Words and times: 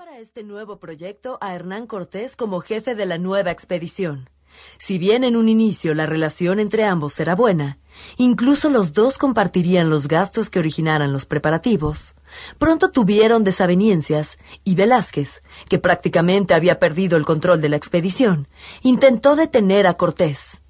para 0.00 0.18
este 0.18 0.44
nuevo 0.44 0.78
proyecto 0.78 1.36
a 1.42 1.54
Hernán 1.54 1.86
Cortés 1.86 2.34
como 2.34 2.60
jefe 2.60 2.94
de 2.94 3.04
la 3.04 3.18
nueva 3.18 3.50
expedición. 3.50 4.30
Si 4.78 4.96
bien 4.96 5.24
en 5.24 5.36
un 5.36 5.46
inicio 5.46 5.94
la 5.94 6.06
relación 6.06 6.58
entre 6.58 6.84
ambos 6.84 7.20
era 7.20 7.34
buena, 7.34 7.76
incluso 8.16 8.70
los 8.70 8.94
dos 8.94 9.18
compartirían 9.18 9.90
los 9.90 10.08
gastos 10.08 10.48
que 10.48 10.58
originaran 10.58 11.12
los 11.12 11.26
preparativos, 11.26 12.14
pronto 12.56 12.90
tuvieron 12.90 13.44
desavenencias 13.44 14.38
y 14.64 14.74
Velázquez, 14.74 15.42
que 15.68 15.78
prácticamente 15.78 16.54
había 16.54 16.78
perdido 16.78 17.18
el 17.18 17.26
control 17.26 17.60
de 17.60 17.68
la 17.68 17.76
expedición, 17.76 18.48
intentó 18.80 19.36
detener 19.36 19.86
a 19.86 19.92
Cortés. 19.92 20.62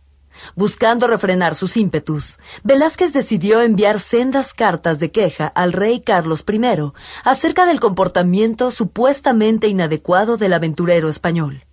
Buscando 0.55 1.07
refrenar 1.07 1.55
sus 1.55 1.77
ímpetus, 1.77 2.39
Velázquez 2.63 3.13
decidió 3.13 3.61
enviar 3.61 4.01
sendas 4.01 4.55
cartas 4.55 4.99
de 4.99 5.11
queja 5.11 5.47
al 5.47 5.73
rey 5.73 6.01
Carlos 6.01 6.45
I 6.51 6.61
acerca 7.25 7.67
del 7.67 7.81
comportamiento 7.81 8.71
supuestamente 8.71 9.69
inadecuado 9.69 10.37
del 10.37 10.53
aventurero 10.53 11.09
español. 11.09 11.65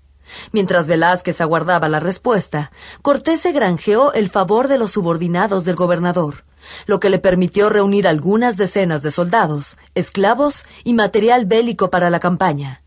Mientras 0.52 0.88
Velázquez 0.88 1.40
aguardaba 1.40 1.88
la 1.90 2.00
respuesta, 2.00 2.72
Cortés 3.02 3.42
se 3.42 3.52
granjeó 3.52 4.14
el 4.14 4.30
favor 4.30 4.68
de 4.68 4.78
los 4.78 4.92
subordinados 4.92 5.64
del 5.64 5.76
gobernador, 5.76 6.44
lo 6.86 7.00
que 7.00 7.10
le 7.10 7.20
permitió 7.20 7.70
reunir 7.70 8.08
algunas 8.08 8.58
decenas 8.58 9.02
de 9.02 9.12
soldados, 9.12 9.78
esclavos 9.96 10.66
y 10.84 10.94
material 10.94 11.46
bélico 11.46 11.90
para 11.90 12.10
la 12.10 12.20
campaña. 12.20 12.84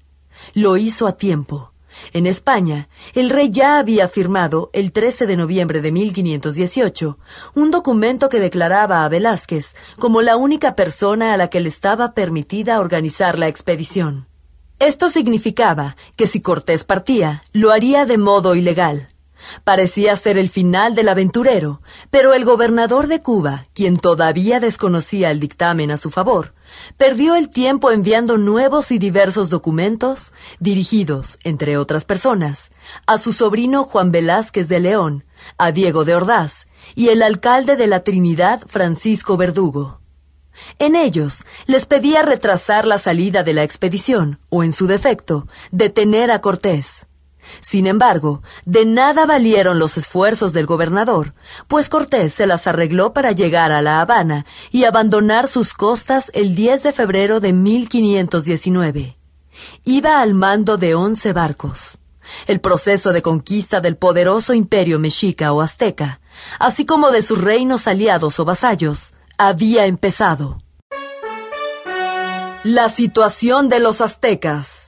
Lo 0.55 0.77
hizo 0.77 1.07
a 1.07 1.17
tiempo 1.17 1.73
en 2.13 2.27
España, 2.27 2.89
el 3.15 3.31
rey 3.31 3.51
ya 3.51 3.79
había 3.79 4.09
firmado, 4.09 4.71
el 4.73 4.93
13 4.93 5.27
de 5.27 5.37
noviembre 5.37 5.81
de 5.81 5.93
1518, 5.93 7.19
un 7.55 7.71
documento 7.71 8.29
que 8.29 8.41
declaraba 8.41 9.05
a 9.05 9.09
Velázquez 9.09 9.75
como 9.99 10.23
la 10.23 10.37
única 10.37 10.75
persona 10.75 11.35
a 11.35 11.37
la 11.37 11.49
que 11.49 11.61
le 11.61 11.69
estaba 11.69 12.15
permitida 12.15 12.81
organizar 12.81 13.39
la 13.39 13.49
expedición. 13.49 14.27
Esto 14.79 15.11
significaba 15.11 15.97
que 16.17 16.27
si 16.27 16.41
Cortés 16.41 16.85
partía, 16.85 17.45
lo 17.53 17.71
haría 17.71 18.07
de 18.07 18.19
modo 18.19 18.55
ilegal, 18.55 19.09
Parecía 19.65 20.17
ser 20.17 20.39
el 20.39 20.49
final 20.49 20.95
del 20.95 21.09
aventurero, 21.09 21.81
pero 22.11 22.35
el 22.35 22.45
gobernador 22.45 23.07
de 23.07 23.21
Cuba, 23.21 23.67
quien 23.75 23.97
todavía 23.97 24.61
desconocía 24.61 25.31
el 25.31 25.41
dictamen 25.41 25.91
a 25.91 25.97
su 25.97 26.11
favor, 26.11 26.55
perdió 26.97 27.35
el 27.35 27.49
tiempo 27.49 27.91
enviando 27.91 28.39
nuevos 28.39 28.91
y 28.91 28.99
diversos 28.99 29.49
documentos, 29.49 30.33
dirigidos, 30.59 31.39
entre 31.45 31.77
otras 31.77 32.05
personas, 32.05 32.71
a 33.07 33.19
su 33.19 33.33
sobrino 33.33 33.85
Juan 33.85 34.13
Velázquez 34.13 34.69
de 34.69 34.81
León, 34.81 35.25
a 35.59 35.73
Diego 35.73 36.05
de 36.05 36.15
Ordaz 36.15 36.67
y 36.95 37.09
el 37.09 37.23
alcalde 37.23 37.77
de 37.77 37.87
la 37.87 38.05
Trinidad, 38.05 38.63
Francisco 38.67 39.37
Verdugo. 39.37 40.01
En 40.79 40.97
ellos 40.97 41.45
les 41.67 41.87
pedía 41.87 42.23
retrasar 42.23 42.87
la 42.87 42.99
salida 42.99 43.43
de 43.43 43.55
la 43.55 43.63
expedición, 43.63 44.41
o 44.49 44.63
en 44.63 44.73
su 44.73 44.87
defecto, 44.87 45.47
detener 45.71 46.31
a 46.31 46.41
Cortés. 46.41 47.07
Sin 47.61 47.87
embargo, 47.87 48.43
de 48.65 48.85
nada 48.85 49.27
valieron 49.27 49.79
los 49.79 49.97
esfuerzos 49.97 50.53
del 50.53 50.67
gobernador, 50.67 51.35
pues 51.69 51.89
Cortés 51.89 52.35
se 52.35 52.47
las 52.47 52.67
arregló 52.67 53.13
para 53.13 53.33
llegar 53.33 53.73
a 53.73 53.83
La 53.83 54.01
Habana 54.01 54.47
y 54.71 54.85
abandonar 54.85 55.49
sus 55.49 55.75
costas 55.75 56.31
el 56.35 56.55
10 56.55 56.83
de 56.83 56.93
febrero 56.93 57.41
de 57.41 57.53
1519. 57.53 59.17
Iba 59.85 60.21
al 60.21 60.35
mando 60.35 60.77
de 60.77 60.95
once 60.95 61.33
barcos. 61.33 61.99
El 62.47 62.61
proceso 62.61 63.13
de 63.13 63.23
conquista 63.23 63.81
del 63.81 63.97
poderoso 63.97 64.55
imperio 64.55 64.99
mexica 64.99 65.53
o 65.53 65.61
azteca, 65.61 66.21
así 66.59 66.87
como 66.87 67.11
de 67.11 67.23
sus 67.23 67.39
reinos 67.39 67.87
aliados 67.87 68.39
o 68.39 68.45
vasallos, 68.45 69.15
había 69.37 69.87
empezado. 69.87 70.63
La 72.63 72.89
situación 72.89 73.69
de 73.69 73.81
los 73.81 74.01
aztecas. 74.01 74.80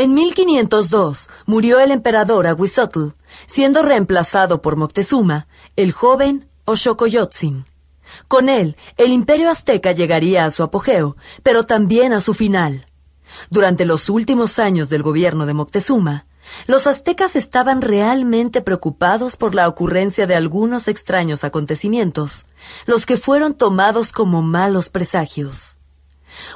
En 0.00 0.14
1502 0.14 1.28
murió 1.44 1.78
el 1.78 1.90
emperador 1.90 2.46
Aguizotl, 2.46 3.08
siendo 3.46 3.82
reemplazado 3.82 4.62
por 4.62 4.76
Moctezuma, 4.76 5.46
el 5.76 5.92
joven 5.92 6.48
Oshokoyotzin. 6.64 7.66
Con 8.26 8.48
él, 8.48 8.78
el 8.96 9.12
imperio 9.12 9.50
azteca 9.50 9.92
llegaría 9.92 10.46
a 10.46 10.50
su 10.52 10.62
apogeo, 10.62 11.18
pero 11.42 11.64
también 11.64 12.14
a 12.14 12.22
su 12.22 12.32
final. 12.32 12.86
Durante 13.50 13.84
los 13.84 14.08
últimos 14.08 14.58
años 14.58 14.88
del 14.88 15.02
gobierno 15.02 15.44
de 15.44 15.52
Moctezuma, 15.52 16.24
los 16.66 16.86
aztecas 16.86 17.36
estaban 17.36 17.82
realmente 17.82 18.62
preocupados 18.62 19.36
por 19.36 19.54
la 19.54 19.68
ocurrencia 19.68 20.26
de 20.26 20.34
algunos 20.34 20.88
extraños 20.88 21.44
acontecimientos, 21.44 22.46
los 22.86 23.04
que 23.04 23.18
fueron 23.18 23.52
tomados 23.52 24.12
como 24.12 24.40
malos 24.40 24.88
presagios. 24.88 25.76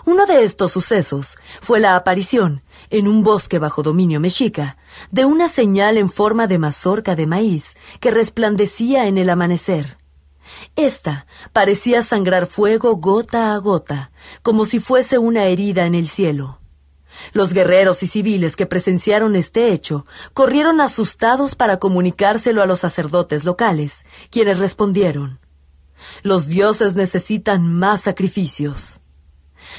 Uno 0.05 0.27
de 0.27 0.45
estos 0.45 0.73
sucesos 0.73 1.37
fue 1.61 1.81
la 1.81 1.97
aparición, 1.97 2.63
en 2.91 3.09
un 3.09 3.23
bosque 3.23 3.59
bajo 3.59 3.83
dominio 3.83 4.21
mexica, 4.21 4.77
de 5.11 5.25
una 5.25 5.49
señal 5.49 5.99
en 5.99 6.11
forma 6.11 6.47
de 6.47 6.59
mazorca 6.59 7.17
de 7.17 7.27
maíz 7.27 7.77
que 8.01 8.11
resplandecía 8.11 9.07
en 9.07 9.19
el 9.19 9.31
amanecer. 9.31 9.99
Esta 10.77 11.27
parecía 11.53 12.03
sangrar 12.03 12.47
fuego 12.47 12.97
gota 12.97 13.55
a 13.55 13.59
gota, 13.59 14.11
como 14.43 14.67
si 14.67 14.81
fuese 14.81 15.19
una 15.19 15.45
herida 15.45 15.87
en 15.87 15.95
el 15.95 16.09
cielo. 16.09 16.61
Los 17.33 17.53
guerreros 17.53 18.03
y 18.03 18.07
civiles 18.07 18.57
que 18.57 18.67
presenciaron 18.67 19.37
este 19.37 19.73
hecho 19.73 20.05
corrieron 20.33 20.81
asustados 20.81 21.55
para 21.55 21.79
comunicárselo 21.79 22.63
a 22.63 22.67
los 22.67 22.81
sacerdotes 22.81 23.45
locales, 23.45 24.05
quienes 24.31 24.59
respondieron 24.59 25.41
Los 26.23 26.49
dioses 26.49 26.95
necesitan 26.95 27.73
más 27.73 28.03
sacrificios. 28.03 29.01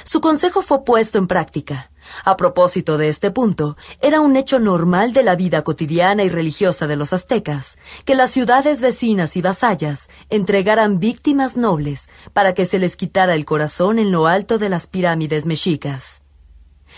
Su 0.03 0.21
consejo 0.21 0.61
fue 0.61 0.83
puesto 0.83 1.17
en 1.17 1.27
práctica. 1.27 1.91
A 2.23 2.37
propósito 2.37 2.97
de 2.97 3.09
este 3.09 3.31
punto, 3.31 3.77
era 4.01 4.21
un 4.21 4.35
hecho 4.35 4.59
normal 4.59 5.13
de 5.13 5.23
la 5.23 5.35
vida 5.35 5.63
cotidiana 5.63 6.23
y 6.23 6.29
religiosa 6.29 6.87
de 6.87 6.95
los 6.95 7.13
aztecas, 7.13 7.77
que 8.05 8.15
las 8.15 8.31
ciudades 8.31 8.81
vecinas 8.81 9.35
y 9.35 9.41
vasallas 9.41 10.07
entregaran 10.29 10.99
víctimas 10.99 11.57
nobles 11.57 12.07
para 12.33 12.53
que 12.53 12.65
se 12.65 12.79
les 12.79 12.95
quitara 12.95 13.33
el 13.33 13.45
corazón 13.45 13.99
en 13.99 14.11
lo 14.11 14.27
alto 14.27 14.57
de 14.57 14.69
las 14.69 14.87
pirámides 14.87 15.45
mexicas. 15.45 16.21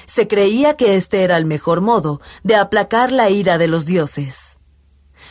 Se 0.05 0.27
creía 0.27 0.75
que 0.75 0.95
este 0.95 1.23
era 1.23 1.37
el 1.37 1.45
mejor 1.45 1.81
modo 1.81 2.21
de 2.43 2.55
aplacar 2.55 3.11
la 3.11 3.29
ira 3.29 3.57
de 3.57 3.67
los 3.67 3.85
dioses. 3.85 4.57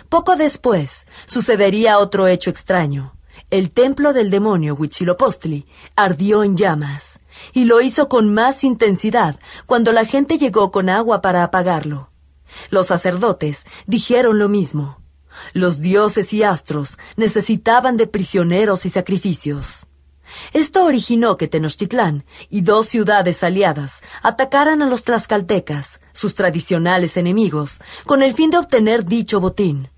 Poco 0.09 0.37
después, 0.37 1.07
sucedería 1.27 1.99
otro 1.99 2.27
hecho 2.27 2.51
extraño. 2.51 3.16
El 3.51 3.71
templo 3.71 4.13
del 4.13 4.29
demonio 4.31 4.75
Huitzilopochtli 4.75 5.67
ardió 5.95 6.43
en 6.43 6.57
llamas 6.57 7.21
y 7.53 7.65
lo 7.65 7.81
hizo 7.81 8.09
con 8.09 8.35
más 8.35 8.65
intensidad 8.65 9.39
cuando 9.67 9.93
la 9.93 10.05
gente 10.05 10.37
llegó 10.37 10.73
con 10.73 10.89
agua 10.89 11.21
para 11.21 11.45
apagarlo. 11.45 12.11
Los 12.71 12.89
sacerdotes 12.89 13.65
dijeron 13.87 14.41
lo 14.41 14.49
mismo. 14.49 15.01
Los 15.53 15.81
dioses 15.81 16.33
y 16.33 16.43
astros 16.43 16.99
necesitaban 17.17 17.97
de 17.97 18.09
prisioneros 18.09 18.85
y 18.85 18.91
sacrificios. 18.91 19.87
Esto 20.53 20.85
originó 20.85 21.37
que 21.37 21.47
Tenochtitlán 21.47 22.25
y 22.51 22.63
dos 22.63 22.89
ciudades 22.89 23.45
aliadas 23.45 24.03
atacaran 24.23 24.83
a 24.83 24.87
los 24.87 25.05
tlaxcaltecas, 25.05 26.01
sus 26.13 26.35
tradicionales 26.35 27.17
enemigos, 27.17 27.81
con 28.07 28.25
el 28.25 28.35
fin 28.35 28.51
de 28.51 28.59
obtener 28.59 29.05
dicho 29.05 29.39
botín. 29.39 29.89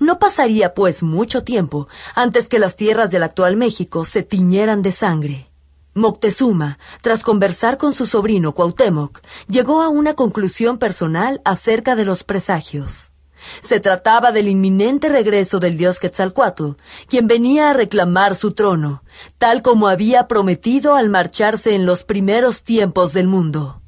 No 0.00 0.18
pasaría, 0.18 0.74
pues, 0.74 1.02
mucho 1.02 1.44
tiempo 1.44 1.88
antes 2.14 2.48
que 2.48 2.58
las 2.58 2.76
tierras 2.76 3.10
del 3.10 3.22
actual 3.22 3.56
México 3.56 4.04
se 4.04 4.22
tiñeran 4.22 4.82
de 4.82 4.92
sangre. 4.92 5.50
Moctezuma, 5.94 6.78
tras 7.02 7.22
conversar 7.22 7.76
con 7.76 7.92
su 7.92 8.06
sobrino 8.06 8.54
Cuauhtémoc, 8.54 9.20
llegó 9.46 9.82
a 9.82 9.90
una 9.90 10.14
conclusión 10.14 10.78
personal 10.78 11.42
acerca 11.44 11.96
de 11.96 12.06
los 12.06 12.24
presagios. 12.24 13.12
Se 13.60 13.80
trataba 13.80 14.32
del 14.32 14.48
inminente 14.48 15.08
regreso 15.08 15.58
del 15.58 15.76
dios 15.76 15.98
Quetzalcoatl, 15.98 16.76
quien 17.08 17.26
venía 17.26 17.70
a 17.70 17.72
reclamar 17.74 18.36
su 18.36 18.52
trono, 18.52 19.02
tal 19.36 19.62
como 19.62 19.88
había 19.88 20.28
prometido 20.28 20.94
al 20.94 21.10
marcharse 21.10 21.74
en 21.74 21.84
los 21.84 22.04
primeros 22.04 22.62
tiempos 22.62 23.12
del 23.12 23.26
mundo. 23.26 23.81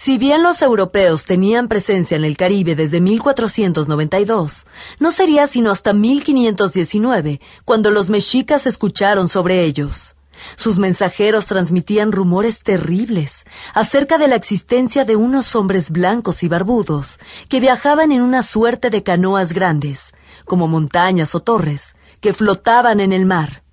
Si 0.00 0.16
bien 0.16 0.44
los 0.44 0.62
europeos 0.62 1.24
tenían 1.24 1.66
presencia 1.66 2.16
en 2.16 2.24
el 2.24 2.36
Caribe 2.36 2.76
desde 2.76 3.00
1492, 3.00 4.64
no 5.00 5.10
sería 5.10 5.48
sino 5.48 5.72
hasta 5.72 5.92
1519 5.92 7.40
cuando 7.64 7.90
los 7.90 8.08
mexicas 8.08 8.68
escucharon 8.68 9.28
sobre 9.28 9.64
ellos. 9.64 10.14
Sus 10.56 10.78
mensajeros 10.78 11.46
transmitían 11.46 12.12
rumores 12.12 12.60
terribles 12.60 13.44
acerca 13.74 14.18
de 14.18 14.28
la 14.28 14.36
existencia 14.36 15.04
de 15.04 15.16
unos 15.16 15.56
hombres 15.56 15.90
blancos 15.90 16.44
y 16.44 16.48
barbudos 16.48 17.18
que 17.48 17.58
viajaban 17.58 18.12
en 18.12 18.22
una 18.22 18.44
suerte 18.44 18.90
de 18.90 19.02
canoas 19.02 19.52
grandes, 19.52 20.14
como 20.44 20.68
montañas 20.68 21.34
o 21.34 21.40
torres, 21.40 21.96
que 22.20 22.34
flotaban 22.34 23.00
en 23.00 23.12
el 23.12 23.26
mar. 23.26 23.64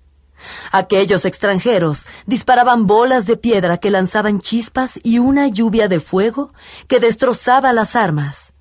Aquellos 0.72 1.24
extranjeros 1.24 2.06
disparaban 2.26 2.86
bolas 2.86 3.26
de 3.26 3.36
piedra 3.36 3.78
que 3.78 3.90
lanzaban 3.90 4.40
chispas 4.40 4.98
y 5.02 5.18
una 5.18 5.48
lluvia 5.48 5.88
de 5.88 6.00
fuego 6.00 6.52
que 6.88 7.00
destrozaba 7.00 7.72
las 7.72 7.96
armas, 7.96 8.52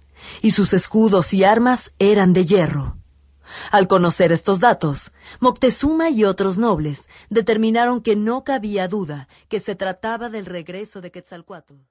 y 0.41 0.51
sus 0.51 0.73
escudos 0.73 1.33
y 1.33 1.43
armas 1.43 1.91
eran 1.99 2.33
de 2.33 2.45
hierro. 2.45 2.97
Al 3.71 3.87
conocer 3.87 4.31
estos 4.31 4.59
datos, 4.59 5.11
Moctezuma 5.39 6.09
y 6.09 6.23
otros 6.23 6.57
nobles 6.57 7.07
determinaron 7.29 8.01
que 8.01 8.15
no 8.15 8.43
cabía 8.43 8.87
duda 8.87 9.27
que 9.49 9.59
se 9.59 9.75
trataba 9.75 10.29
del 10.29 10.45
regreso 10.45 11.01
de 11.01 11.11
Quetzalcoatl. 11.11 11.85